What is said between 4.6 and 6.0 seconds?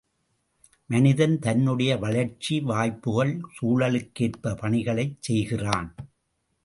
பணிகளைச் செய்கிறான்.